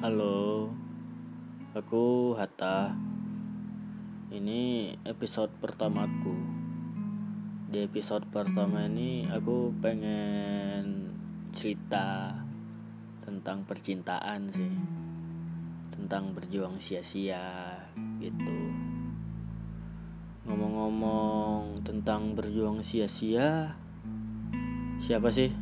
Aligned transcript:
Halo, 0.00 0.72
aku 1.76 2.32
Hatta. 2.32 2.88
Ini 4.32 4.96
episode 5.04 5.52
pertamaku. 5.60 6.40
Di 7.68 7.84
episode 7.84 8.24
pertama 8.32 8.88
ini 8.88 9.28
aku 9.28 9.68
pengen 9.76 11.12
cerita 11.52 12.32
tentang 13.20 13.68
percintaan 13.68 14.48
sih. 14.48 14.72
Tentang 15.92 16.32
berjuang 16.32 16.80
sia-sia 16.80 17.76
gitu. 18.24 18.72
Ngomong-ngomong 20.48 21.76
tentang 21.84 22.32
berjuang 22.32 22.80
sia-sia, 22.80 23.76
siapa 24.96 25.28
sih 25.28 25.52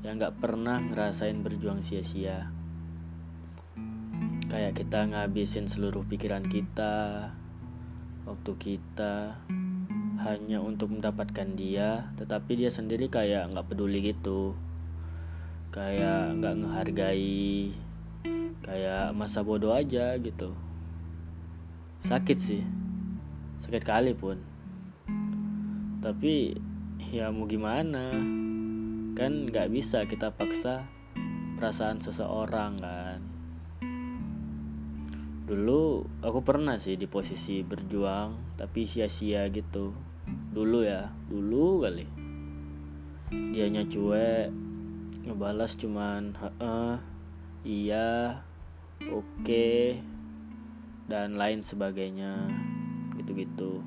yang 0.00 0.16
gak 0.16 0.40
pernah 0.40 0.80
ngerasain 0.80 1.44
berjuang 1.44 1.84
sia-sia? 1.84 2.56
Kayak 4.48 4.80
kita 4.80 5.04
ngabisin 5.04 5.68
seluruh 5.68 6.08
pikiran 6.08 6.40
kita, 6.48 7.28
waktu 8.24 8.52
kita 8.56 9.36
hanya 10.24 10.64
untuk 10.64 10.96
mendapatkan 10.96 11.52
dia, 11.52 12.08
tetapi 12.16 12.64
dia 12.64 12.72
sendiri 12.72 13.12
kayak 13.12 13.52
nggak 13.52 13.68
peduli 13.68 14.00
gitu, 14.00 14.56
kayak 15.68 16.40
nggak 16.40 16.64
ngehargai, 16.64 17.76
kayak 18.64 19.12
masa 19.12 19.44
bodoh 19.44 19.76
aja 19.76 20.16
gitu. 20.16 20.56
Sakit 22.00 22.38
sih, 22.40 22.64
sakit 23.60 23.84
kali 23.84 24.16
pun. 24.16 24.40
Tapi 26.00 26.56
ya 27.12 27.28
mau 27.28 27.44
gimana, 27.44 28.16
kan 29.12 29.32
nggak 29.44 29.68
bisa 29.68 30.08
kita 30.08 30.32
paksa 30.32 30.88
perasaan 31.60 32.00
seseorang 32.00 32.80
kan 32.80 33.37
dulu 35.48 36.04
aku 36.20 36.44
pernah 36.44 36.76
sih 36.76 37.00
di 37.00 37.08
posisi 37.08 37.64
berjuang 37.64 38.60
tapi 38.60 38.84
sia-sia 38.84 39.48
gitu. 39.48 39.96
Dulu 40.28 40.84
ya 40.84 41.08
dulu 41.24 41.80
kali. 41.80 42.04
Dianya 43.32 43.88
cuek 43.88 44.52
ngebalas 45.24 45.72
cuman 45.80 46.36
heeh 46.36 46.94
iya 47.64 48.40
oke 49.08 49.24
okay, 49.40 50.00
dan 51.08 51.40
lain 51.40 51.64
sebagainya 51.64 52.44
gitu-gitu. 53.16 53.80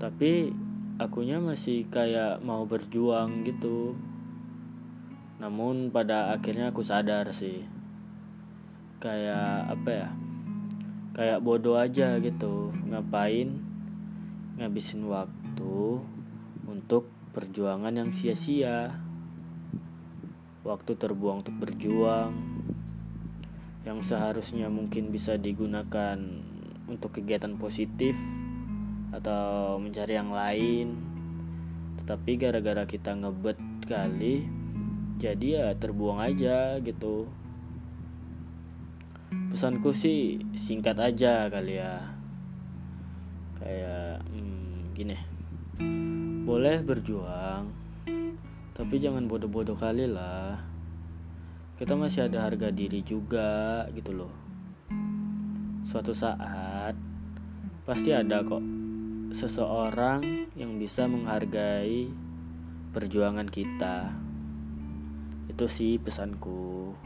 Tapi 0.00 0.48
akunya 0.96 1.36
masih 1.36 1.84
kayak 1.92 2.40
mau 2.40 2.64
berjuang 2.64 3.44
gitu. 3.44 3.92
Namun 5.36 5.92
pada 5.92 6.32
akhirnya 6.32 6.72
aku 6.72 6.80
sadar 6.80 7.28
sih 7.28 7.83
kayak 9.04 9.68
apa 9.68 9.90
ya 9.92 10.08
kayak 11.12 11.44
bodoh 11.44 11.76
aja 11.76 12.16
gitu. 12.24 12.72
Ngapain 12.88 13.52
ngabisin 14.56 15.04
waktu 15.04 16.00
untuk 16.64 17.12
perjuangan 17.36 17.92
yang 17.92 18.08
sia-sia? 18.16 18.96
Waktu 20.64 20.96
terbuang 20.96 21.44
untuk 21.44 21.60
berjuang 21.60 22.32
yang 23.84 24.00
seharusnya 24.00 24.72
mungkin 24.72 25.12
bisa 25.12 25.36
digunakan 25.36 26.16
untuk 26.88 27.20
kegiatan 27.20 27.60
positif 27.60 28.16
atau 29.12 29.76
mencari 29.76 30.16
yang 30.16 30.32
lain. 30.32 30.96
Tetapi 32.00 32.40
gara-gara 32.40 32.88
kita 32.88 33.12
ngebet 33.12 33.60
kali 33.84 34.48
jadi 35.20 35.46
ya 35.60 35.66
terbuang 35.76 36.24
aja 36.24 36.80
gitu 36.80 37.28
pesanku 39.52 39.94
sih 39.94 40.42
singkat 40.54 40.98
aja 40.98 41.48
kali 41.48 41.80
ya. 41.80 42.02
Kayak 43.58 44.24
hmm, 44.28 44.92
gini. 44.94 45.16
Boleh 46.44 46.84
berjuang 46.84 47.84
tapi 48.74 48.98
jangan 48.98 49.30
bodoh-bodoh 49.30 49.78
kali 49.78 50.10
lah. 50.10 50.58
Kita 51.78 51.94
masih 51.94 52.26
ada 52.26 52.42
harga 52.42 52.74
diri 52.74 53.06
juga 53.06 53.86
gitu 53.94 54.10
loh. 54.10 54.34
Suatu 55.86 56.10
saat 56.10 56.98
pasti 57.86 58.10
ada 58.10 58.42
kok 58.42 58.62
seseorang 59.30 60.50
yang 60.58 60.74
bisa 60.82 61.06
menghargai 61.06 62.10
perjuangan 62.90 63.46
kita. 63.46 64.10
Itu 65.46 65.70
sih 65.70 66.02
pesanku 66.02 66.98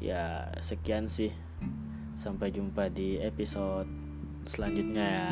ya 0.00 0.52
sekian 0.60 1.08
sih. 1.08 1.32
Sampai 2.16 2.48
jumpa 2.48 2.88
di 2.88 3.20
episode 3.20 3.88
selanjutnya 4.48 5.04
ya 5.04 5.30